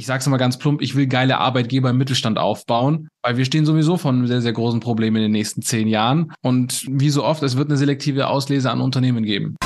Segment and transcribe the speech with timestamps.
[0.00, 3.44] ich sage es mal ganz plump, ich will geile Arbeitgeber im Mittelstand aufbauen, weil wir
[3.44, 6.32] stehen sowieso vor einem sehr, sehr großen Problem in den nächsten zehn Jahren.
[6.40, 9.56] Und wie so oft, es wird eine selektive Auslese an Unternehmen geben.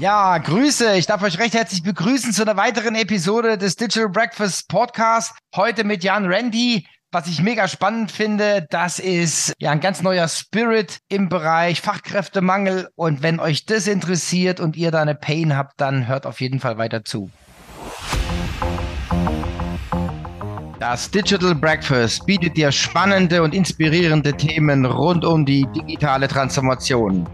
[0.00, 0.96] Ja, Grüße.
[0.96, 5.34] Ich darf euch recht herzlich begrüßen zu einer weiteren Episode des Digital Breakfast Podcast.
[5.54, 6.86] Heute mit Jan Randy.
[7.10, 12.90] Was ich mega spannend finde, das ist ja ein ganz neuer Spirit im Bereich Fachkräftemangel.
[12.96, 16.60] Und wenn euch das interessiert und ihr da eine Pain habt, dann hört auf jeden
[16.60, 17.30] Fall weiter zu.
[20.78, 27.26] Das Digital Breakfast bietet dir spannende und inspirierende Themen rund um die digitale Transformation.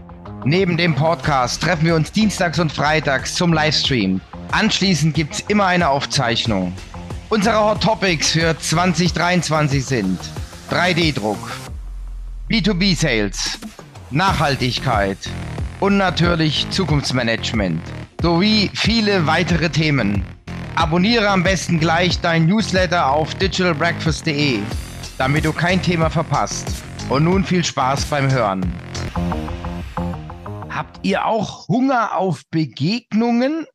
[0.45, 4.21] Neben dem Podcast treffen wir uns dienstags und freitags zum Livestream.
[4.53, 6.71] Anschließend gibt es immer eine Aufzeichnung.
[7.35, 10.17] Unsere Hot Topics für 2023 sind
[10.71, 11.51] 3D-Druck,
[12.49, 13.59] B2B-Sales,
[14.09, 15.17] Nachhaltigkeit
[15.81, 17.81] und natürlich Zukunftsmanagement
[18.21, 20.23] sowie viele weitere Themen.
[20.75, 24.59] Abonniere am besten gleich dein Newsletter auf digitalbreakfast.de,
[25.17, 26.67] damit du kein Thema verpasst.
[27.09, 28.61] Und nun viel Spaß beim Hören.
[30.69, 33.65] Habt ihr auch Hunger auf Begegnungen?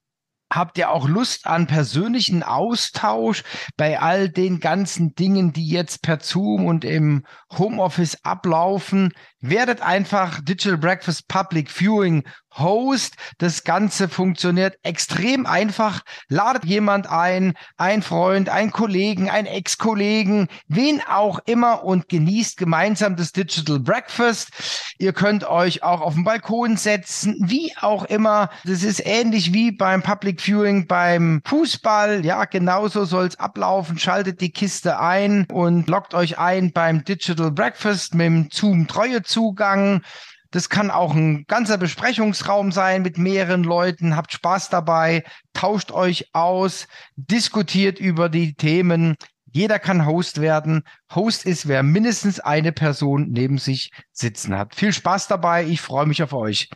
[0.52, 3.44] Habt ihr auch Lust an persönlichen Austausch
[3.76, 7.24] bei all den ganzen Dingen, die jetzt per Zoom und im
[7.56, 9.12] Homeoffice ablaufen?
[9.42, 12.24] Werdet einfach Digital Breakfast Public Viewing
[12.58, 13.14] Host.
[13.38, 16.02] Das Ganze funktioniert extrem einfach.
[16.28, 23.16] Ladet jemand ein, ein Freund, ein Kollegen, ein Ex-Kollegen, wen auch immer und genießt gemeinsam
[23.16, 24.50] das Digital Breakfast.
[24.98, 28.50] Ihr könnt euch auch auf den Balkon setzen, wie auch immer.
[28.64, 32.24] Das ist ähnlich wie beim Public Viewing beim Fußball.
[32.26, 33.98] Ja, genauso soll es ablaufen.
[33.98, 39.22] Schaltet die Kiste ein und loggt euch ein beim Digital Breakfast mit dem Zoom Treue
[39.30, 40.02] Zugang.
[40.50, 44.16] Das kann auch ein ganzer Besprechungsraum sein mit mehreren Leuten.
[44.16, 45.22] Habt Spaß dabei,
[45.52, 49.16] tauscht euch aus, diskutiert über die Themen.
[49.52, 50.82] Jeder kann Host werden.
[51.14, 54.74] Host ist, wer mindestens eine Person neben sich sitzen hat.
[54.74, 55.64] Viel Spaß dabei.
[55.64, 56.68] Ich freue mich auf euch.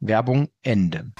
[0.00, 1.12] Werbung Ende.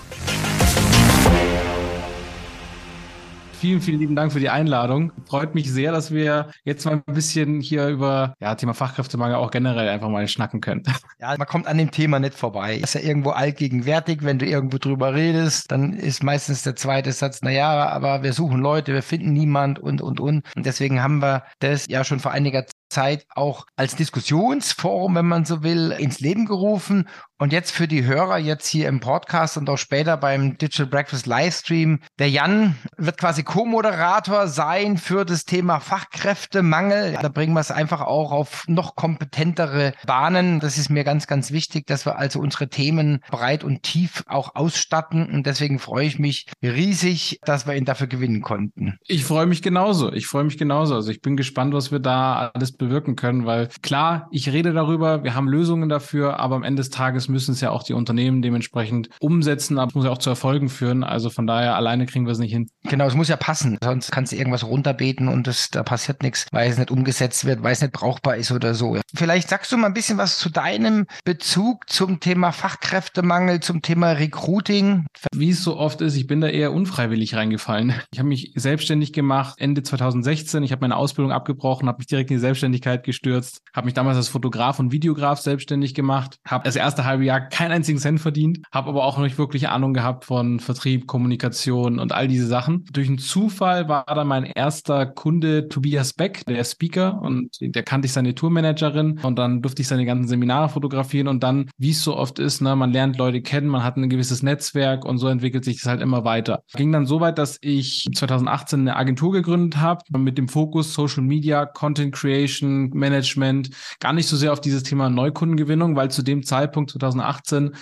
[3.60, 5.10] Vielen, vielen lieben Dank für die Einladung.
[5.26, 9.50] Freut mich sehr, dass wir jetzt mal ein bisschen hier über ja, Thema Fachkräftemangel auch
[9.50, 10.84] generell einfach mal schnacken können.
[11.20, 12.76] Ja, man kommt an dem Thema nicht vorbei.
[12.76, 14.22] ist ja irgendwo allgegenwärtig.
[14.22, 18.32] Wenn du irgendwo drüber redest, dann ist meistens der zweite Satz, na ja, aber wir
[18.32, 20.44] suchen Leute, wir finden niemand und, und, und.
[20.54, 25.44] Und deswegen haben wir das ja schon vor einiger Zeit auch als Diskussionsforum, wenn man
[25.44, 29.70] so will, ins Leben gerufen und jetzt für die Hörer jetzt hier im Podcast und
[29.70, 32.00] auch später beim Digital Breakfast Livestream.
[32.18, 37.16] Der Jan wird quasi Co-Moderator sein für das Thema Fachkräftemangel.
[37.22, 40.58] Da bringen wir es einfach auch auf noch kompetentere Bahnen.
[40.58, 44.56] Das ist mir ganz, ganz wichtig, dass wir also unsere Themen breit und tief auch
[44.56, 45.30] ausstatten.
[45.30, 48.98] Und deswegen freue ich mich riesig, dass wir ihn dafür gewinnen konnten.
[49.06, 50.12] Ich freue mich genauso.
[50.12, 50.96] Ich freue mich genauso.
[50.96, 55.22] Also ich bin gespannt, was wir da alles bewirken können, weil klar, ich rede darüber,
[55.22, 58.42] wir haben Lösungen dafür, aber am Ende des Tages müssen es ja auch die Unternehmen
[58.42, 61.04] dementsprechend umsetzen, aber es muss ja auch zu Erfolgen führen.
[61.04, 62.68] Also von daher alleine kriegen wir es nicht hin.
[62.84, 63.78] Genau, es muss ja passen.
[63.82, 67.62] Sonst kannst du irgendwas runterbeten und das, da passiert nichts, weil es nicht umgesetzt wird,
[67.62, 68.98] weil es nicht brauchbar ist oder so.
[69.14, 74.12] Vielleicht sagst du mal ein bisschen was zu deinem Bezug zum Thema Fachkräftemangel, zum Thema
[74.12, 75.06] Recruiting.
[75.34, 77.94] Wie es so oft ist, ich bin da eher unfreiwillig reingefallen.
[78.12, 80.62] Ich habe mich selbstständig gemacht Ende 2016.
[80.62, 84.16] Ich habe meine Ausbildung abgebrochen, habe mich direkt in die Selbstständigkeit gestürzt, habe mich damals
[84.16, 88.20] als Fotograf und Videograf selbstständig gemacht, habe das erste halbe halbe Jahr keinen einzigen Cent
[88.20, 92.84] verdient, habe aber auch nicht wirklich Ahnung gehabt von Vertrieb, Kommunikation und all diese Sachen.
[92.92, 98.06] Durch einen Zufall war da mein erster Kunde Tobias Beck, der Speaker und der kannte
[98.06, 102.02] ich seine Tourmanagerin und dann durfte ich seine ganzen Seminare fotografieren und dann, wie es
[102.02, 105.26] so oft ist, ne, man lernt Leute kennen, man hat ein gewisses Netzwerk und so
[105.28, 106.62] entwickelt sich das halt immer weiter.
[106.74, 111.22] Ging dann so weit, dass ich 2018 eine Agentur gegründet habe mit dem Fokus Social
[111.22, 116.44] Media, Content Creation, Management, gar nicht so sehr auf dieses Thema Neukundengewinnung, weil zu dem
[116.44, 117.07] Zeitpunkt 2018,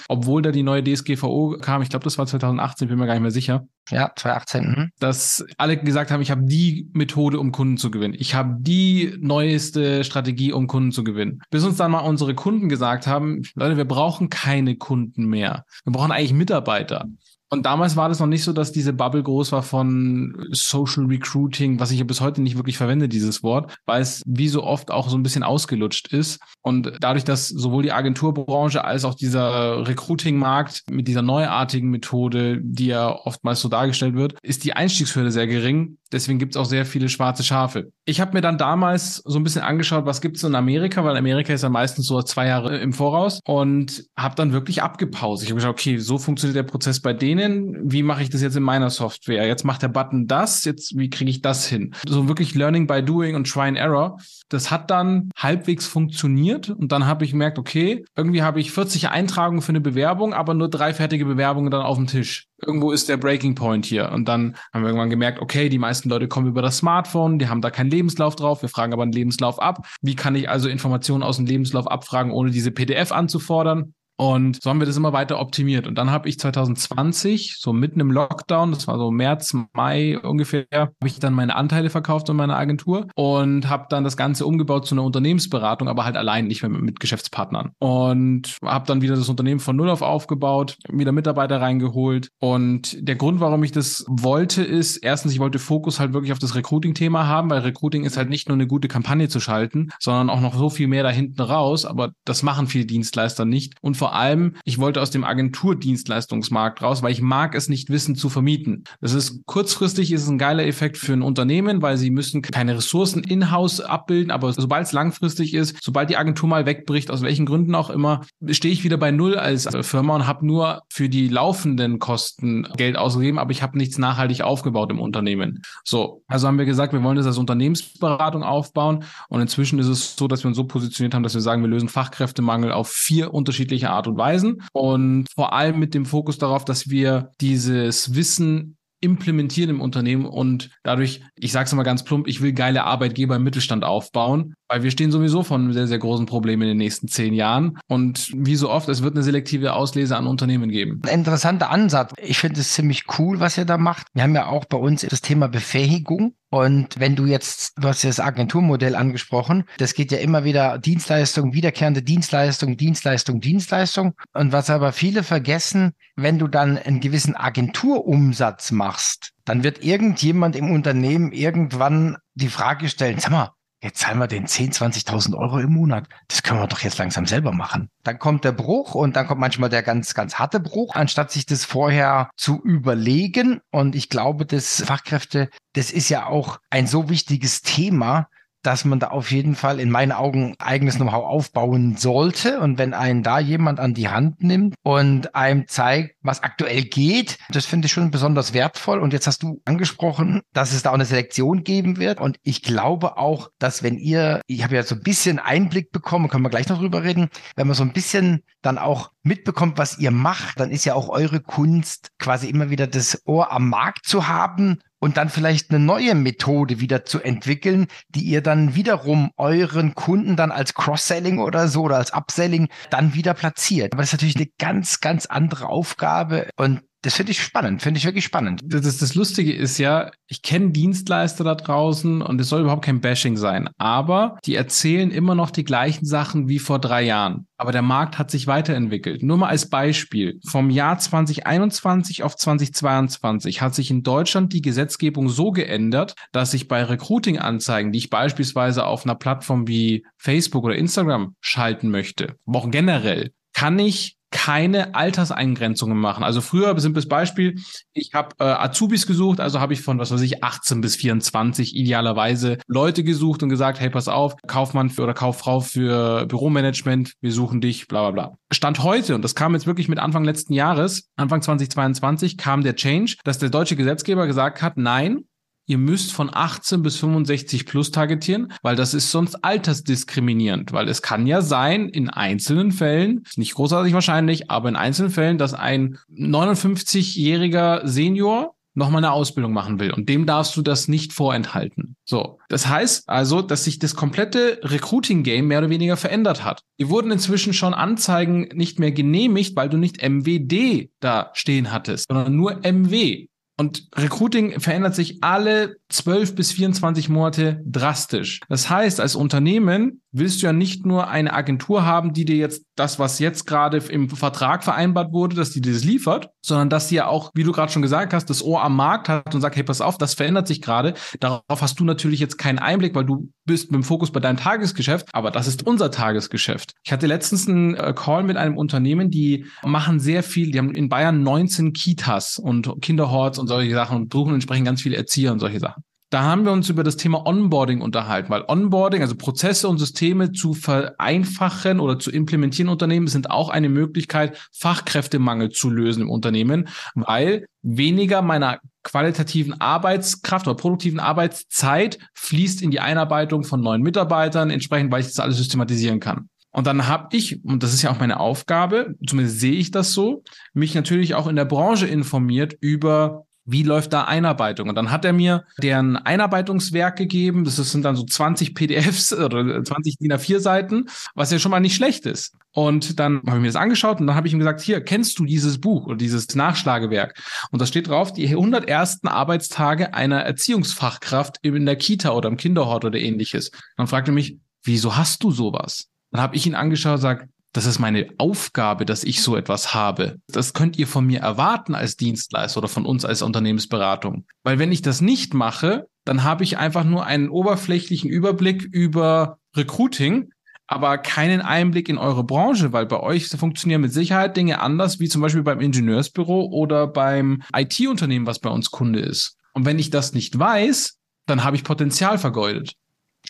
[0.08, 3.22] obwohl da die neue DSGVO kam, ich glaube, das war 2018, bin mir gar nicht
[3.22, 3.66] mehr sicher.
[3.90, 4.64] Ja, 2018.
[4.64, 4.90] Mhm.
[4.98, 8.14] Dass alle gesagt haben, ich habe die Methode, um Kunden zu gewinnen.
[8.18, 11.40] Ich habe die neueste Strategie, um Kunden zu gewinnen.
[11.50, 15.64] Bis uns dann mal unsere Kunden gesagt haben, Leute, wir brauchen keine Kunden mehr.
[15.84, 17.06] Wir brauchen eigentlich Mitarbeiter.
[17.48, 21.78] Und damals war das noch nicht so, dass diese Bubble groß war von Social Recruiting,
[21.78, 24.90] was ich ja bis heute nicht wirklich verwende, dieses Wort, weil es wie so oft
[24.90, 26.40] auch so ein bisschen ausgelutscht ist.
[26.62, 32.86] Und dadurch, dass sowohl die Agenturbranche als auch dieser Recruiting-Markt mit dieser neuartigen Methode, die
[32.86, 36.86] ja oftmals so dargestellt wird, ist die Einstiegshürde sehr gering Deswegen gibt es auch sehr
[36.86, 37.90] viele schwarze Schafe.
[38.04, 41.16] Ich habe mir dann damals so ein bisschen angeschaut, was gibt es in Amerika, weil
[41.16, 45.42] Amerika ist ja meistens so zwei Jahre im Voraus und habe dann wirklich abgepaust.
[45.42, 47.90] Ich habe gesagt, okay, so funktioniert der Prozess bei denen.
[47.90, 49.46] Wie mache ich das jetzt in meiner Software?
[49.46, 51.94] Jetzt macht der Button das, jetzt wie kriege ich das hin?
[52.06, 54.18] So wirklich Learning by Doing und Try and Error.
[54.48, 59.08] Das hat dann halbwegs funktioniert und dann habe ich gemerkt, okay, irgendwie habe ich 40
[59.08, 62.46] Eintragungen für eine Bewerbung, aber nur drei fertige Bewerbungen dann auf dem Tisch.
[62.64, 64.10] Irgendwo ist der Breaking Point hier.
[64.12, 67.48] Und dann haben wir irgendwann gemerkt, okay, die meisten Leute kommen über das Smartphone, die
[67.48, 69.86] haben da keinen Lebenslauf drauf, wir fragen aber einen Lebenslauf ab.
[70.00, 73.94] Wie kann ich also Informationen aus dem Lebenslauf abfragen, ohne diese PDF anzufordern?
[74.16, 75.86] Und so haben wir das immer weiter optimiert.
[75.86, 80.66] Und dann habe ich 2020, so mitten im Lockdown, das war so März, Mai ungefähr,
[80.72, 84.86] habe ich dann meine Anteile verkauft in meiner Agentur und habe dann das Ganze umgebaut
[84.86, 87.72] zu einer Unternehmensberatung, aber halt allein, nicht mehr mit, mit Geschäftspartnern.
[87.78, 92.28] Und habe dann wieder das Unternehmen von Null auf aufgebaut, wieder Mitarbeiter reingeholt.
[92.40, 96.38] Und der Grund, warum ich das wollte, ist, erstens, ich wollte Fokus halt wirklich auf
[96.38, 100.30] das Recruiting-Thema haben, weil Recruiting ist halt nicht nur eine gute Kampagne zu schalten, sondern
[100.30, 101.84] auch noch so viel mehr da hinten raus.
[101.84, 103.74] Aber das machen viele Dienstleister nicht.
[103.80, 107.90] Und vor vor allem, ich wollte aus dem Agenturdienstleistungsmarkt raus, weil ich mag es nicht
[107.90, 108.84] Wissen zu vermieten.
[109.00, 112.76] Das ist kurzfristig ist es ein geiler Effekt für ein Unternehmen, weil sie müssen keine
[112.76, 117.46] Ressourcen in-house abbilden, aber sobald es langfristig ist, sobald die Agentur mal wegbricht, aus welchen
[117.46, 121.26] Gründen auch immer, stehe ich wieder bei Null als Firma und habe nur für die
[121.26, 125.62] laufenden Kosten Geld ausgegeben, aber ich habe nichts nachhaltig aufgebaut im Unternehmen.
[125.82, 130.14] So, also haben wir gesagt, wir wollen das als Unternehmensberatung aufbauen und inzwischen ist es
[130.14, 133.34] so, dass wir uns so positioniert haben, dass wir sagen, wir lösen Fachkräftemangel auf vier
[133.34, 138.76] unterschiedliche Art und Weisen und vor allem mit dem Fokus darauf, dass wir dieses Wissen
[139.00, 143.36] implementieren im Unternehmen und dadurch, ich sage es mal ganz plump, ich will geile Arbeitgeber
[143.36, 146.78] im Mittelstand aufbauen, weil wir stehen sowieso vor einem sehr, sehr großen Problem in den
[146.78, 147.78] nächsten zehn Jahren.
[147.88, 151.02] Und wie so oft, es wird eine selektive Auslese an Unternehmen geben.
[151.04, 152.12] Ein interessanter Ansatz.
[152.20, 154.06] Ich finde es ziemlich cool, was ihr da macht.
[154.14, 156.34] Wir haben ja auch bei uns das Thema Befähigung.
[156.48, 160.78] Und wenn du jetzt, du hast ja das Agenturmodell angesprochen, das geht ja immer wieder
[160.78, 164.14] Dienstleistung, wiederkehrende Dienstleistung, Dienstleistung, Dienstleistung.
[164.32, 170.54] Und was aber viele vergessen, wenn du dann einen gewissen Agenturumsatz machst, dann wird irgendjemand
[170.54, 173.55] im Unternehmen irgendwann die Frage stellen, sag mal,
[173.86, 176.08] jetzt zahlen wir den 10, 20.000 Euro im Monat.
[176.28, 177.88] Das können wir doch jetzt langsam selber machen.
[178.02, 181.46] Dann kommt der Bruch und dann kommt manchmal der ganz, ganz harte Bruch, anstatt sich
[181.46, 183.60] das vorher zu überlegen.
[183.70, 188.28] Und ich glaube, das Fachkräfte, das ist ja auch ein so wichtiges Thema,
[188.66, 192.58] dass man da auf jeden Fall in meinen Augen eigenes Know-how aufbauen sollte.
[192.58, 197.38] Und wenn einen da jemand an die Hand nimmt und einem zeigt, was aktuell geht,
[197.50, 198.98] das finde ich schon besonders wertvoll.
[198.98, 202.20] Und jetzt hast du angesprochen, dass es da auch eine Selektion geben wird.
[202.20, 206.28] Und ich glaube auch, dass wenn ihr, ich habe ja so ein bisschen Einblick bekommen,
[206.28, 209.98] können wir gleich noch drüber reden, wenn man so ein bisschen dann auch mitbekommt, was
[209.98, 214.06] ihr macht, dann ist ja auch eure Kunst quasi immer wieder das Ohr am Markt
[214.06, 219.30] zu haben und dann vielleicht eine neue Methode wieder zu entwickeln, die ihr dann wiederum
[219.36, 223.92] euren Kunden dann als Cross-Selling oder so oder als Upselling dann wieder platziert.
[223.92, 227.98] Aber das ist natürlich eine ganz, ganz andere Aufgabe und das finde ich spannend, finde
[227.98, 228.60] ich wirklich spannend.
[228.64, 233.00] Das, das, Lustige ist ja, ich kenne Dienstleister da draußen und es soll überhaupt kein
[233.00, 237.46] Bashing sein, aber die erzählen immer noch die gleichen Sachen wie vor drei Jahren.
[237.58, 239.22] Aber der Markt hat sich weiterentwickelt.
[239.22, 240.40] Nur mal als Beispiel.
[240.46, 246.68] Vom Jahr 2021 auf 2022 hat sich in Deutschland die Gesetzgebung so geändert, dass ich
[246.68, 252.58] bei Recruiting-Anzeigen, die ich beispielsweise auf einer Plattform wie Facebook oder Instagram schalten möchte, aber
[252.58, 256.24] auch generell, kann ich keine Alterseingrenzungen machen.
[256.24, 257.60] Also früher, simples Beispiel,
[257.92, 261.76] ich habe äh, Azubis gesucht, also habe ich von, was weiß ich, 18 bis 24
[261.76, 267.32] idealerweise Leute gesucht und gesagt, hey, pass auf, Kaufmann für, oder Kauffrau für Büromanagement, wir
[267.32, 268.38] suchen dich, bla bla bla.
[268.52, 272.76] Stand heute, und das kam jetzt wirklich mit Anfang letzten Jahres, Anfang 2022, kam der
[272.76, 275.24] Change, dass der deutsche Gesetzgeber gesagt hat, nein,
[275.66, 281.02] ihr müsst von 18 bis 65 plus targetieren, weil das ist sonst altersdiskriminierend, weil es
[281.02, 285.98] kann ja sein, in einzelnen Fällen, nicht großartig wahrscheinlich, aber in einzelnen Fällen, dass ein
[286.10, 291.96] 59-jähriger Senior nochmal eine Ausbildung machen will und dem darfst du das nicht vorenthalten.
[292.04, 292.38] So.
[292.48, 296.60] Das heißt also, dass sich das komplette Recruiting-Game mehr oder weniger verändert hat.
[296.78, 302.06] Die wurden inzwischen schon Anzeigen nicht mehr genehmigt, weil du nicht MWD da stehen hattest,
[302.08, 303.28] sondern nur MW.
[303.58, 308.40] Und Recruiting verändert sich alle 12 bis 24 Monate drastisch.
[308.48, 312.64] Das heißt, als Unternehmen willst du ja nicht nur eine Agentur haben, die dir jetzt
[312.74, 316.88] das, was jetzt gerade im Vertrag vereinbart wurde, dass die dir das liefert, sondern dass
[316.88, 319.40] sie ja auch, wie du gerade schon gesagt hast, das Ohr am Markt hat und
[319.40, 320.94] sagt, hey, pass auf, das verändert sich gerade.
[321.20, 324.36] Darauf hast du natürlich jetzt keinen Einblick, weil du bist mit dem Fokus bei deinem
[324.36, 326.74] Tagesgeschäft, aber das ist unser Tagesgeschäft.
[326.84, 330.74] Ich hatte letztens einen äh, Call mit einem Unternehmen, die machen sehr viel, die haben
[330.74, 335.32] in Bayern 19 Kitas und Kinderhorts und solche Sachen und suchen entsprechend ganz viele Erzieher
[335.32, 335.82] und solche Sachen.
[336.10, 340.32] Da haben wir uns über das Thema Onboarding unterhalten, weil Onboarding, also Prozesse und Systeme
[340.32, 346.68] zu vereinfachen oder zu implementieren Unternehmen, sind auch eine Möglichkeit, Fachkräftemangel zu lösen im Unternehmen,
[346.94, 354.50] weil weniger meiner qualitativen Arbeitskraft oder produktiven Arbeitszeit fließt in die Einarbeitung von neuen Mitarbeitern,
[354.50, 356.28] entsprechend, weil ich das alles systematisieren kann.
[356.52, 359.92] Und dann habe ich, und das ist ja auch meine Aufgabe, zumindest sehe ich das
[359.92, 360.22] so,
[360.54, 364.68] mich natürlich auch in der Branche informiert über wie läuft da Einarbeitung?
[364.68, 367.44] Und dann hat er mir deren Einarbeitungswerk gegeben.
[367.44, 371.60] Das sind dann so 20 PDFs oder 20 DIN A4 Seiten, was ja schon mal
[371.60, 372.34] nicht schlecht ist.
[372.50, 375.18] Und dann habe ich mir das angeschaut und dann habe ich ihm gesagt, hier, kennst
[375.18, 377.22] du dieses Buch oder dieses Nachschlagewerk?
[377.50, 382.36] Und da steht drauf, die 100 ersten Arbeitstage einer Erziehungsfachkraft in der Kita oder im
[382.36, 383.52] Kinderhort oder ähnliches.
[383.76, 385.88] Dann fragte er mich, wieso hast du sowas?
[386.10, 389.72] Dann habe ich ihn angeschaut und gesagt, das ist meine Aufgabe, dass ich so etwas
[389.72, 390.20] habe.
[390.28, 394.26] Das könnt ihr von mir erwarten als Dienstleister oder von uns als Unternehmensberatung.
[394.42, 399.38] Weil wenn ich das nicht mache, dann habe ich einfach nur einen oberflächlichen Überblick über
[399.56, 400.30] Recruiting,
[400.66, 405.08] aber keinen Einblick in eure Branche, weil bei euch funktionieren mit Sicherheit Dinge anders, wie
[405.08, 409.38] zum Beispiel beim Ingenieursbüro oder beim IT-Unternehmen, was bei uns Kunde ist.
[409.54, 412.74] Und wenn ich das nicht weiß, dann habe ich Potenzial vergeudet.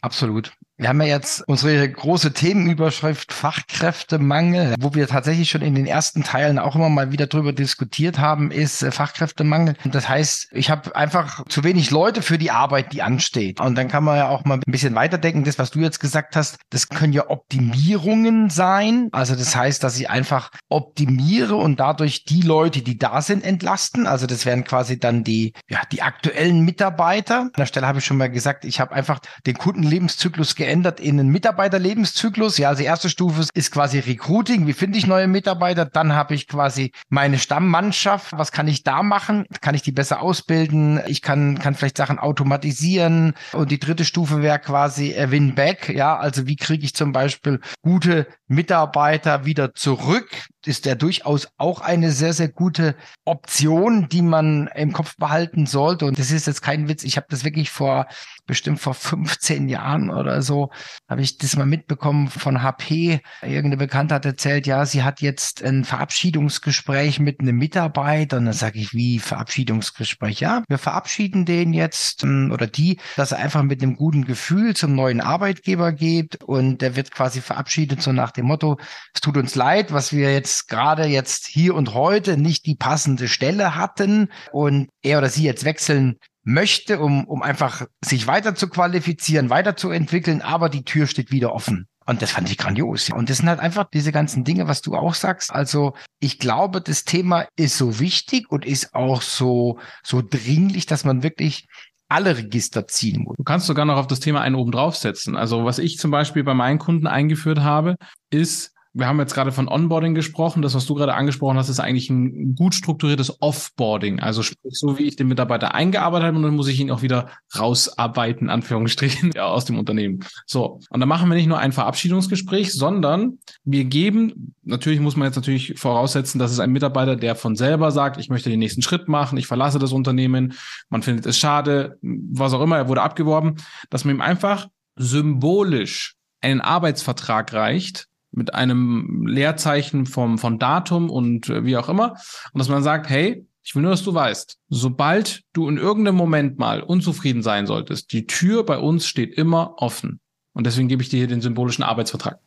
[0.01, 0.53] Absolut.
[0.79, 6.23] Wir haben ja jetzt unsere große Themenüberschrift Fachkräftemangel, wo wir tatsächlich schon in den ersten
[6.23, 9.77] Teilen auch immer mal wieder drüber diskutiert haben, ist äh, Fachkräftemangel.
[9.87, 13.59] Das heißt, ich habe einfach zu wenig Leute für die Arbeit, die ansteht.
[13.59, 15.45] Und dann kann man ja auch mal ein bisschen weiterdenken.
[15.45, 19.09] Das, was du jetzt gesagt hast, das können ja Optimierungen sein.
[19.13, 24.07] Also das heißt, dass ich einfach optimiere und dadurch die Leute, die da sind, entlasten.
[24.07, 27.41] Also das wären quasi dann die, ja, die aktuellen Mitarbeiter.
[27.41, 30.99] An der Stelle habe ich schon mal gesagt, ich habe einfach den Kundenlebenszyklus geändert geändert
[30.99, 32.59] in einen Mitarbeiterlebenszyklus.
[32.59, 34.67] Ja, also erste Stufe ist quasi Recruiting.
[34.67, 35.85] Wie finde ich neue Mitarbeiter?
[35.85, 38.33] Dann habe ich quasi meine Stammmannschaft.
[38.37, 39.47] Was kann ich da machen?
[39.61, 41.01] Kann ich die besser ausbilden?
[41.07, 43.35] Ich kann, kann vielleicht Sachen automatisieren.
[43.53, 45.89] Und die dritte Stufe wäre quasi Win-Back.
[45.91, 50.29] Ja, also wie kriege ich zum Beispiel gute Mitarbeiter wieder zurück?
[50.65, 56.07] Ist der durchaus auch eine sehr, sehr gute Option, die man im Kopf behalten sollte.
[56.07, 57.05] Und das ist jetzt kein Witz.
[57.05, 58.07] Ich habe das wirklich vor
[58.47, 60.71] bestimmt vor 15 Jahren oder so,
[61.09, 63.21] habe ich das mal mitbekommen von HP.
[63.43, 68.39] Irgendeine Bekannte hat erzählt, ja, sie hat jetzt ein Verabschiedungsgespräch mit einem Mitarbeiter.
[68.39, 70.41] Und dann sage ich, wie Verabschiedungsgespräch?
[70.41, 74.75] Ja, wir verabschieden den jetzt ähm, oder die, dass er einfach mit einem guten Gefühl
[74.75, 78.79] zum neuen Arbeitgeber geht und der wird quasi verabschiedet, so nach dem Motto,
[79.15, 83.29] es tut uns leid, was wir jetzt gerade jetzt hier und heute nicht die passende
[83.29, 88.69] Stelle hatten und er oder sie jetzt wechseln möchte, um, um einfach sich weiter zu
[88.69, 91.89] qualifizieren, weiterzuentwickeln, aber die Tür steht wieder offen.
[92.07, 93.11] Und das fand ich grandios.
[93.11, 95.51] Und das sind halt einfach diese ganzen Dinge, was du auch sagst.
[95.51, 101.05] Also ich glaube, das Thema ist so wichtig und ist auch so, so dringlich, dass
[101.05, 101.67] man wirklich
[102.09, 103.37] alle Register ziehen muss.
[103.37, 105.37] Du kannst sogar noch auf das Thema einen oben draufsetzen.
[105.37, 107.97] Also was ich zum Beispiel bei meinen Kunden eingeführt habe,
[108.31, 110.63] ist wir haben jetzt gerade von Onboarding gesprochen.
[110.63, 114.21] Das, was du gerade angesprochen hast, ist eigentlich ein gut strukturiertes Offboarding.
[114.21, 117.03] Also sprich, so wie ich den Mitarbeiter eingearbeitet habe und dann muss ich ihn auch
[117.03, 120.21] wieder rausarbeiten, Anführungsstrichen, ja, aus dem Unternehmen.
[120.47, 120.81] So.
[120.89, 125.37] Und dann machen wir nicht nur ein Verabschiedungsgespräch, sondern wir geben, natürlich muss man jetzt
[125.37, 129.09] natürlich voraussetzen, dass es ein Mitarbeiter, der von selber sagt, ich möchte den nächsten Schritt
[129.09, 130.55] machen, ich verlasse das Unternehmen,
[130.89, 133.57] man findet es schade, was auch immer, er wurde abgeworben,
[133.91, 141.49] dass man ihm einfach symbolisch einen Arbeitsvertrag reicht, mit einem Leerzeichen vom, von Datum und
[141.49, 142.17] äh, wie auch immer.
[142.53, 146.17] Und dass man sagt, hey, ich will nur, dass du weißt, sobald du in irgendeinem
[146.17, 150.21] Moment mal unzufrieden sein solltest, die Tür bei uns steht immer offen.
[150.53, 152.39] Und deswegen gebe ich dir hier den symbolischen Arbeitsvertrag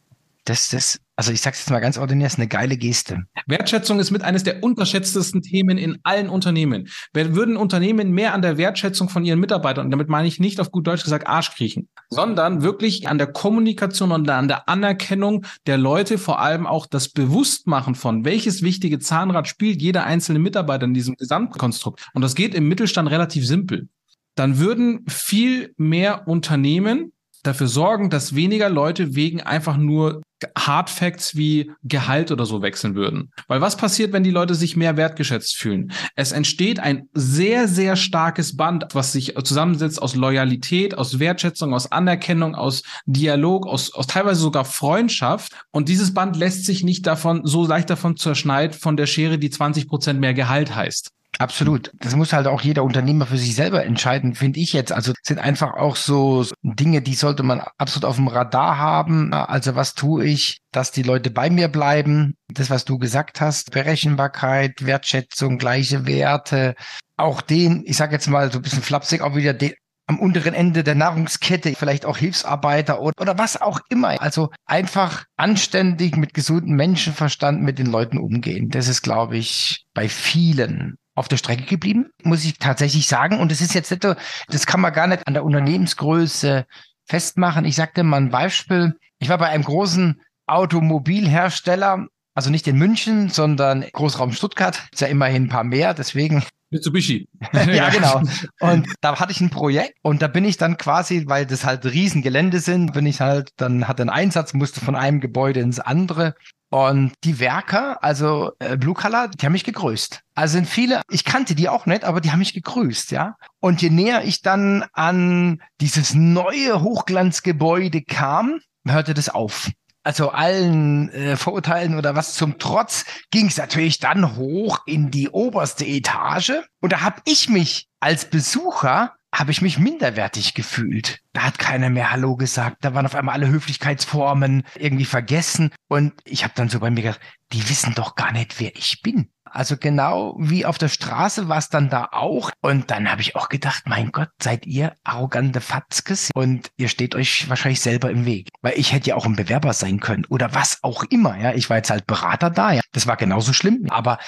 [0.49, 3.23] das, das, also ich sag's jetzt mal ganz ordinär, ist eine geile Geste.
[3.45, 6.89] Wertschätzung ist mit eines der unterschätztesten Themen in allen Unternehmen.
[7.13, 10.71] Würden Unternehmen mehr an der Wertschätzung von ihren Mitarbeitern, und damit meine ich nicht auf
[10.71, 15.77] gut Deutsch gesagt Arsch kriechen, sondern wirklich an der Kommunikation und an der Anerkennung der
[15.77, 20.93] Leute, vor allem auch das Bewusstmachen von, welches wichtige Zahnrad spielt jeder einzelne Mitarbeiter in
[20.93, 22.07] diesem Gesamtkonstrukt.
[22.13, 23.87] Und das geht im Mittelstand relativ simpel.
[24.35, 30.21] Dann würden viel mehr Unternehmen dafür sorgen, dass weniger Leute wegen einfach nur
[30.57, 33.31] Hard Facts wie Gehalt oder so wechseln würden.
[33.47, 35.91] Weil was passiert, wenn die Leute sich mehr wertgeschätzt fühlen?
[36.15, 41.91] Es entsteht ein sehr, sehr starkes Band, was sich zusammensetzt aus Loyalität, aus Wertschätzung, aus
[41.91, 45.53] Anerkennung, aus Dialog, aus, aus teilweise sogar Freundschaft.
[45.71, 49.49] Und dieses Band lässt sich nicht davon, so leicht davon zerschneiden von der Schere, die
[49.49, 51.11] 20 Prozent mehr Gehalt heißt.
[51.37, 51.91] Absolut.
[51.99, 54.91] Das muss halt auch jeder Unternehmer für sich selber entscheiden, finde ich jetzt.
[54.91, 59.33] Also sind einfach auch so Dinge, die sollte man absolut auf dem Radar haben.
[59.33, 62.35] Also was tue ich, dass die Leute bei mir bleiben?
[62.47, 66.75] Das, was du gesagt hast, Berechenbarkeit, Wertschätzung, gleiche Werte.
[67.15, 69.73] Auch den, ich sage jetzt mal so ein bisschen flapsig, auch wieder den,
[70.07, 74.19] am unteren Ende der Nahrungskette, vielleicht auch Hilfsarbeiter oder, oder was auch immer.
[74.19, 78.69] Also einfach anständig mit gesundem Menschenverstand mit den Leuten umgehen.
[78.69, 83.39] Das ist, glaube ich, bei vielen auf der Strecke geblieben, muss ich tatsächlich sagen.
[83.39, 86.65] Und das ist jetzt nicht, das kann man gar nicht an der Unternehmensgröße
[87.05, 87.65] festmachen.
[87.65, 88.95] Ich sagte mal ein Beispiel.
[89.19, 94.81] Ich war bei einem großen Automobilhersteller, also nicht in München, sondern Großraum Stuttgart.
[94.91, 97.27] Ist ja immerhin ein paar mehr, deswegen Mitsubishi.
[97.53, 98.21] ja, genau.
[98.59, 101.85] Und da hatte ich ein Projekt und da bin ich dann quasi, weil das halt
[101.85, 106.35] Riesengelände sind, bin ich halt, dann hatte einen Einsatz, musste von einem Gebäude ins andere.
[106.71, 110.21] Und die Werker, also äh, Blue Color, die haben mich gegrüßt.
[110.35, 113.35] Also sind viele, ich kannte die auch nicht, aber die haben mich gegrüßt, ja.
[113.59, 119.71] Und je näher ich dann an dieses neue Hochglanzgebäude kam, hörte das auf
[120.09, 125.29] also allen äh, Vorurteilen oder was zum Trotz, ging es natürlich dann hoch in die
[125.29, 126.53] oberste Etage.
[126.81, 131.19] Und da habe ich mich als Besucher habe ich mich minderwertig gefühlt.
[131.33, 132.77] Da hat keiner mehr Hallo gesagt.
[132.81, 135.71] Da waren auf einmal alle Höflichkeitsformen irgendwie vergessen.
[135.87, 137.21] Und ich habe dann so bei mir gedacht,
[137.51, 139.29] die wissen doch gar nicht, wer ich bin.
[139.51, 142.51] Also genau wie auf der Straße war es dann da auch.
[142.61, 147.15] Und dann habe ich auch gedacht, mein Gott, seid ihr arrogante Fatzkes und ihr steht
[147.15, 148.49] euch wahrscheinlich selber im Weg.
[148.61, 151.37] Weil ich hätte ja auch ein Bewerber sein können oder was auch immer.
[151.37, 152.73] Ja, ich war jetzt halt Berater da.
[152.73, 153.87] Ja, das war genauso schlimm.
[153.89, 154.19] Aber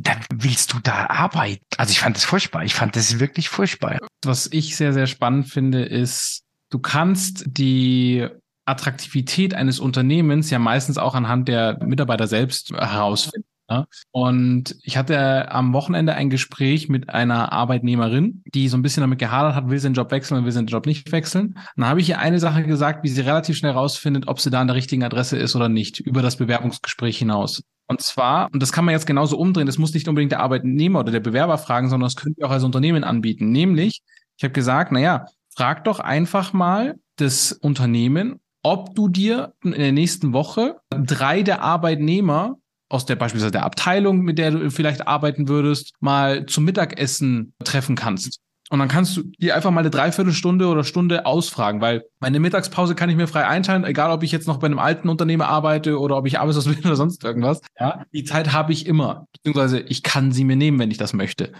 [0.00, 1.64] dann willst du da arbeiten.
[1.76, 2.64] Also ich fand das furchtbar.
[2.64, 3.98] Ich fand das wirklich furchtbar.
[4.24, 8.26] Was ich sehr, sehr spannend finde, ist, du kannst die
[8.64, 13.48] Attraktivität eines Unternehmens ja meistens auch anhand der Mitarbeiter selbst herausfinden.
[13.70, 13.86] Ja?
[14.10, 19.18] Und ich hatte am Wochenende ein Gespräch mit einer Arbeitnehmerin, die so ein bisschen damit
[19.18, 21.48] gehadert hat, will sie den Job wechseln oder will sie den Job nicht wechseln.
[21.48, 24.50] Und dann habe ich ihr eine Sache gesagt, wie sie relativ schnell rausfindet, ob sie
[24.50, 27.62] da an der richtigen Adresse ist oder nicht, über das Bewerbungsgespräch hinaus.
[27.88, 31.00] Und zwar, und das kann man jetzt genauso umdrehen, das muss nicht unbedingt der Arbeitnehmer
[31.00, 33.50] oder der Bewerber fragen, sondern das könnt ihr auch als Unternehmen anbieten.
[33.50, 34.02] Nämlich,
[34.36, 35.26] ich habe gesagt, naja,
[35.56, 41.62] frag doch einfach mal das Unternehmen, ob du dir in der nächsten Woche drei der
[41.62, 42.56] Arbeitnehmer
[42.90, 47.96] aus der beispielsweise der Abteilung, mit der du vielleicht arbeiten würdest, mal zum Mittagessen treffen
[47.96, 48.40] kannst.
[48.70, 52.94] Und dann kannst du dir einfach mal eine Dreiviertelstunde oder Stunde ausfragen, weil meine Mittagspause
[52.94, 55.98] kann ich mir frei einteilen, egal ob ich jetzt noch bei einem alten Unternehmer arbeite
[55.98, 57.60] oder ob ich arbeitslos bin oder sonst irgendwas.
[57.80, 61.14] Ja, die Zeit habe ich immer, beziehungsweise ich kann sie mir nehmen, wenn ich das
[61.14, 61.52] möchte.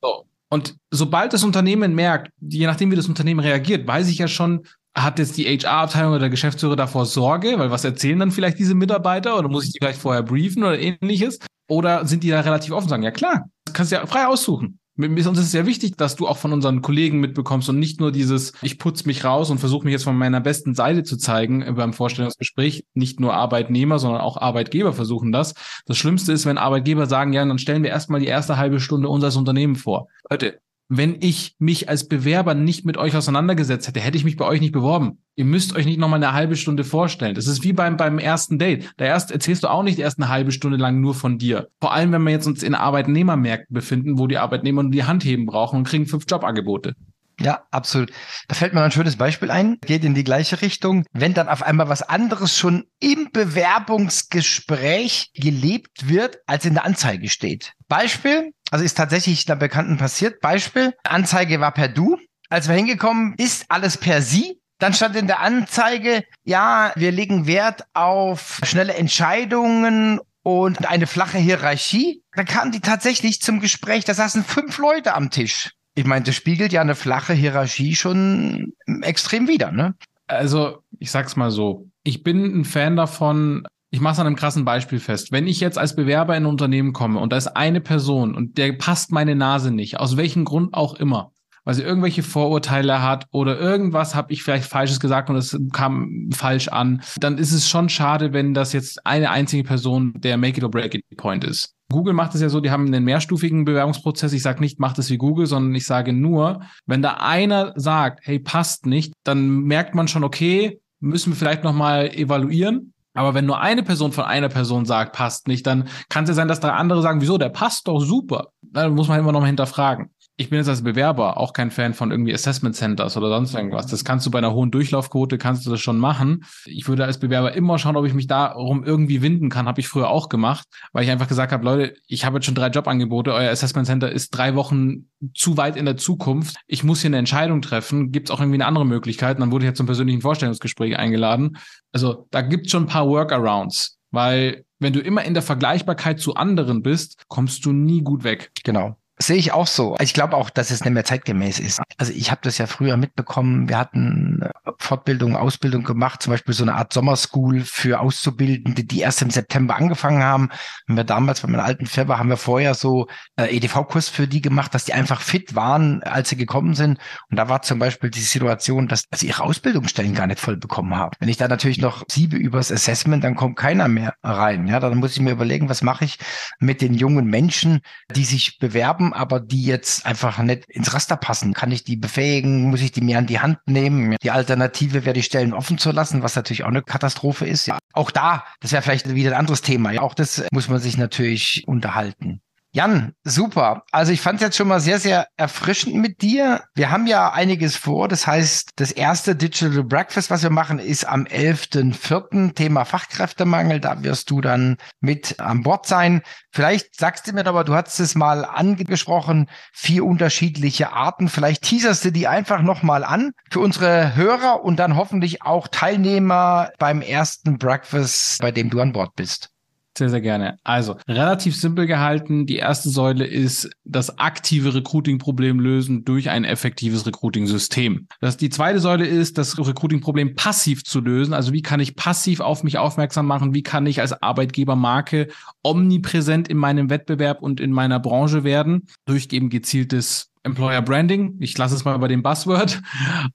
[0.00, 0.24] So.
[0.48, 4.62] Und sobald das Unternehmen merkt, je nachdem wie das Unternehmen reagiert, weiß ich ja schon,
[4.94, 7.58] hat jetzt die HR-Abteilung oder der Geschäftsführer davor Sorge?
[7.58, 9.38] Weil was erzählen dann vielleicht diese Mitarbeiter?
[9.38, 11.38] Oder muss ich die vielleicht vorher briefen oder ähnliches?
[11.68, 14.75] Oder sind die da relativ offen sagen, ja klar, kannst du ja frei aussuchen.
[14.98, 18.12] Mit uns ist sehr wichtig, dass du auch von unseren Kollegen mitbekommst und nicht nur
[18.12, 21.74] dieses, ich putze mich raus und versuche mich jetzt von meiner besten Seite zu zeigen
[21.74, 22.86] beim Vorstellungsgespräch.
[22.94, 25.54] Nicht nur Arbeitnehmer, sondern auch Arbeitgeber versuchen das.
[25.84, 29.10] Das Schlimmste ist, wenn Arbeitgeber sagen, ja, dann stellen wir erstmal die erste halbe Stunde
[29.10, 30.08] unseres Unternehmen vor.
[30.30, 34.44] Leute, wenn ich mich als Bewerber nicht mit euch auseinandergesetzt hätte, hätte ich mich bei
[34.44, 35.18] euch nicht beworben.
[35.34, 37.34] Ihr müsst euch nicht nochmal eine halbe Stunde vorstellen.
[37.34, 38.92] Das ist wie beim, beim ersten Date.
[38.96, 41.68] Da erst erzählst du auch nicht erst eine halbe Stunde lang nur von dir.
[41.80, 45.24] Vor allem, wenn wir jetzt uns in Arbeitnehmermärkten befinden, wo die Arbeitnehmer nur die Hand
[45.24, 46.94] heben brauchen und kriegen fünf Jobangebote.
[47.40, 48.12] Ja, absolut.
[48.48, 51.04] Da fällt mir ein schönes Beispiel ein, geht in die gleiche Richtung.
[51.12, 57.28] Wenn dann auf einmal was anderes schon im Bewerbungsgespräch gelebt wird, als in der Anzeige
[57.28, 57.72] steht.
[57.88, 60.40] Beispiel, also ist tatsächlich der Bekannten passiert.
[60.40, 62.18] Beispiel, Anzeige war per Du.
[62.48, 64.58] Als wir hingekommen, ist alles per Sie.
[64.78, 71.38] Dann stand in der Anzeige, ja, wir legen Wert auf schnelle Entscheidungen und eine flache
[71.38, 72.22] Hierarchie.
[72.34, 75.72] Da kamen die tatsächlich zum Gespräch, da saßen fünf Leute am Tisch.
[75.98, 79.94] Ich meine, das spiegelt ja eine flache Hierarchie schon extrem wider, ne?
[80.26, 81.88] Also, ich sag's mal so.
[82.02, 85.32] Ich bin ein Fan davon, ich mache es an einem krassen Beispiel fest.
[85.32, 88.58] Wenn ich jetzt als Bewerber in ein Unternehmen komme und da ist eine Person und
[88.58, 91.32] der passt meine Nase nicht, aus welchem Grund auch immer,
[91.66, 96.30] weil sie irgendwelche Vorurteile hat oder irgendwas habe ich vielleicht Falsches gesagt und es kam
[96.32, 100.58] falsch an, dann ist es schon schade, wenn das jetzt eine einzige Person der Make
[100.58, 101.74] it or Break it Point ist.
[101.90, 104.32] Google macht es ja so, die haben einen mehrstufigen Bewerbungsprozess.
[104.32, 108.20] Ich sage nicht, macht es wie Google, sondern ich sage nur, wenn da einer sagt,
[108.22, 112.92] hey, passt nicht, dann merkt man schon, okay, müssen wir vielleicht nochmal evaluieren.
[113.14, 116.34] Aber wenn nur eine Person von einer Person sagt, passt nicht, dann kann es ja
[116.34, 118.48] sein, dass drei andere sagen, wieso, der passt doch super.
[118.62, 121.94] Dann muss man immer noch mal hinterfragen ich bin jetzt als Bewerber auch kein Fan
[121.94, 123.86] von irgendwie Assessment Centers oder sonst irgendwas.
[123.86, 126.44] Das kannst du bei einer hohen Durchlaufquote, kannst du das schon machen.
[126.66, 129.66] Ich würde als Bewerber immer schauen, ob ich mich darum irgendwie winden kann.
[129.66, 132.54] Habe ich früher auch gemacht, weil ich einfach gesagt habe, Leute, ich habe jetzt schon
[132.54, 133.32] drei Jobangebote.
[133.32, 136.56] Euer Assessment Center ist drei Wochen zu weit in der Zukunft.
[136.66, 138.12] Ich muss hier eine Entscheidung treffen.
[138.12, 139.36] Gibt es auch irgendwie eine andere Möglichkeit?
[139.36, 141.56] Und dann wurde ich jetzt zum persönlichen Vorstellungsgespräch eingeladen.
[141.92, 146.20] Also da gibt es schon ein paar Workarounds, weil wenn du immer in der Vergleichbarkeit
[146.20, 148.50] zu anderen bist, kommst du nie gut weg.
[148.62, 148.96] Genau.
[149.18, 149.96] Sehe ich auch so.
[150.00, 151.80] Ich glaube auch, dass es nicht mehr zeitgemäß ist.
[151.96, 153.66] Also ich habe das ja früher mitbekommen.
[153.66, 159.00] Wir hatten äh, Fortbildung, Ausbildung gemacht, zum Beispiel so eine Art Sommerschool für Auszubildende, die
[159.00, 160.50] erst im September angefangen haben.
[160.86, 164.42] Und wir damals bei meiner alten Firma haben wir vorher so äh, EDV-Kurs für die
[164.42, 166.98] gemacht, dass die einfach fit waren, als sie gekommen sind.
[167.30, 170.94] Und da war zum Beispiel die Situation, dass sie ihre Ausbildungsstellen gar nicht voll bekommen
[170.94, 171.12] haben.
[171.20, 174.66] Wenn ich da natürlich noch siebe übers Assessment, dann kommt keiner mehr rein.
[174.68, 176.18] Ja, dann muss ich mir überlegen, was mache ich
[176.58, 177.80] mit den jungen Menschen,
[178.14, 181.54] die sich bewerben haben, aber die jetzt einfach nicht ins Raster passen.
[181.54, 182.70] Kann ich die befähigen?
[182.70, 184.16] Muss ich die mir an die Hand nehmen?
[184.22, 187.66] Die Alternative wäre, die Stellen offen zu lassen, was natürlich auch eine Katastrophe ist.
[187.66, 187.78] Ja.
[187.92, 189.92] Auch da, das wäre vielleicht wieder ein anderes Thema.
[189.92, 192.40] Ja, auch das muss man sich natürlich unterhalten.
[192.76, 193.84] Jan, super.
[193.90, 196.62] Also ich fand es jetzt schon mal sehr, sehr erfrischend mit dir.
[196.74, 198.06] Wir haben ja einiges vor.
[198.06, 202.52] Das heißt, das erste Digital Breakfast, was wir machen, ist am 11.04.
[202.52, 203.80] Thema Fachkräftemangel.
[203.80, 206.20] Da wirst du dann mit an Bord sein.
[206.52, 211.30] Vielleicht sagst du mir aber, du hast es mal angesprochen, vier unterschiedliche Arten.
[211.30, 216.72] Vielleicht teaserst du die einfach nochmal an für unsere Hörer und dann hoffentlich auch Teilnehmer
[216.78, 219.55] beim ersten Breakfast, bei dem du an Bord bist.
[219.96, 220.58] Sehr, sehr gerne.
[220.62, 222.44] Also, relativ simpel gehalten.
[222.44, 228.06] Die erste Säule ist das aktive Recruiting-Problem lösen durch ein effektives Recruiting-System.
[228.20, 231.32] Das, die zweite Säule ist, das Recruiting-Problem passiv zu lösen.
[231.32, 233.54] Also, wie kann ich passiv auf mich aufmerksam machen?
[233.54, 235.28] Wie kann ich als Arbeitgebermarke
[235.62, 238.88] omnipräsent in meinem Wettbewerb und in meiner Branche werden?
[239.06, 241.36] Durch eben gezieltes Employer Branding.
[241.40, 242.80] Ich lasse es mal bei dem Buzzword.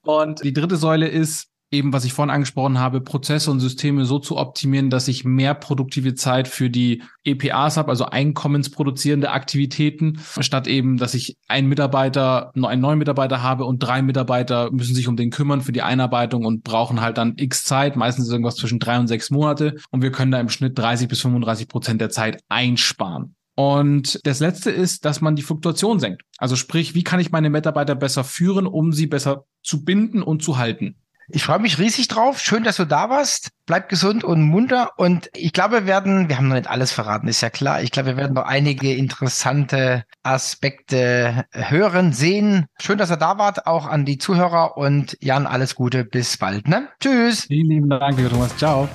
[0.02, 4.20] Und die dritte Säule ist, eben, was ich vorhin angesprochen habe, Prozesse und Systeme so
[4.20, 10.68] zu optimieren, dass ich mehr produktive Zeit für die EPAs habe, also einkommensproduzierende Aktivitäten, statt
[10.68, 15.16] eben, dass ich einen Mitarbeiter, einen neuen Mitarbeiter habe und drei Mitarbeiter müssen sich um
[15.16, 19.00] den kümmern für die Einarbeitung und brauchen halt dann x Zeit, meistens irgendwas zwischen drei
[19.00, 22.44] und sechs Monate und wir können da im Schnitt 30 bis 35 Prozent der Zeit
[22.50, 23.36] einsparen.
[23.56, 26.24] Und das letzte ist, dass man die Fluktuation senkt.
[26.38, 30.42] Also sprich, wie kann ich meine Mitarbeiter besser führen, um sie besser zu binden und
[30.42, 30.96] zu halten?
[31.34, 32.39] Ich freue mich riesig drauf.
[32.39, 33.52] Schön, dass du da warst.
[33.65, 34.91] Bleib gesund und munter.
[34.98, 37.82] Und ich glaube, wir werden, wir haben noch nicht alles verraten, ist ja klar.
[37.82, 42.65] Ich glaube, wir werden noch einige interessante Aspekte hören, sehen.
[42.82, 44.78] Schön, dass ihr da wart, auch an die Zuhörer.
[44.78, 46.04] Und Jan, alles Gute.
[46.04, 46.67] Bis bald.
[46.67, 46.89] Ne?
[47.00, 47.46] Tschüss.
[47.46, 48.56] Vielen lieben Dank, Thomas.
[48.58, 48.89] Ciao.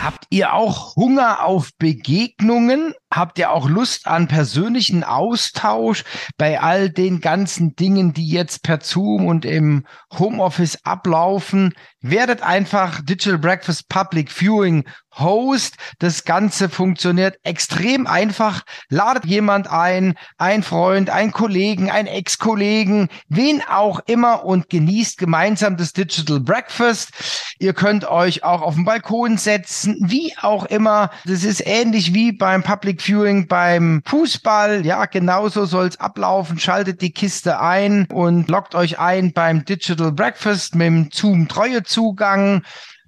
[0.00, 2.94] Habt ihr auch Hunger auf Begegnungen?
[3.12, 6.04] Habt ihr auch Lust an persönlichen Austausch
[6.36, 9.84] bei all den ganzen Dingen, die jetzt per Zoom und im
[10.16, 11.74] Homeoffice ablaufen?
[12.00, 14.84] Werdet einfach Digital Breakfast Public Viewing
[15.20, 15.76] Host.
[15.98, 18.62] Das Ganze funktioniert extrem einfach.
[18.88, 25.76] Ladet jemand ein, ein Freund, ein Kollegen, ein Ex-Kollegen, wen auch immer und genießt gemeinsam
[25.76, 27.10] das Digital Breakfast.
[27.58, 31.10] Ihr könnt euch auch auf den Balkon setzen, wie auch immer.
[31.24, 34.86] Das ist ähnlich wie beim Public Viewing beim Fußball.
[34.86, 36.58] Ja, genauso soll's ablaufen.
[36.58, 41.82] Schaltet die Kiste ein und loggt euch ein beim Digital Breakfast mit dem Zoom Treue
[41.82, 42.62] Zugang.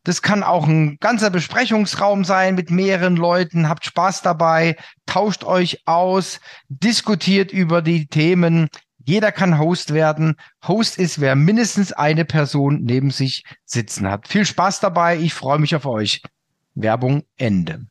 [0.05, 3.69] Das kann auch ein ganzer Besprechungsraum sein mit mehreren Leuten.
[3.69, 8.69] Habt Spaß dabei, tauscht euch aus, diskutiert über die Themen.
[9.05, 10.37] Jeder kann Host werden.
[10.67, 14.29] Host ist, wer mindestens eine Person neben sich sitzen hat.
[14.29, 15.19] Viel Spaß dabei.
[15.19, 16.23] Ich freue mich auf euch.
[16.75, 17.87] Werbung Ende.